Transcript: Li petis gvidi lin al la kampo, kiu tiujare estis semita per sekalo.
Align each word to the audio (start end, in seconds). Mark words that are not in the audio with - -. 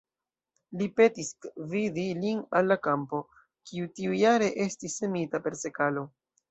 Li 0.79 0.87
petis 0.99 1.29
gvidi 1.73 2.07
lin 2.23 2.41
al 2.61 2.73
la 2.73 2.79
kampo, 2.89 3.23
kiu 3.69 3.93
tiujare 4.01 4.53
estis 4.69 5.01
semita 5.03 5.47
per 5.49 5.65
sekalo. 5.67 6.11